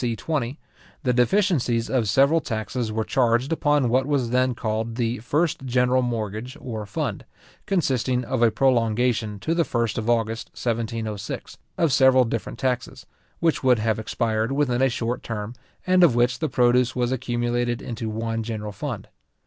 [0.01, 0.15] c.
[0.15, 0.57] 20,
[1.03, 6.01] the deficiencies of several taxes were charged upon what was then called the first general
[6.01, 7.23] mortgage or fund,
[7.67, 13.05] consisting of a prolongation to the first of August 1706, of several different taxes,
[13.41, 15.53] which would have expired within a shorter term,
[15.85, 19.07] and of which the produce was accumulated into one general fund.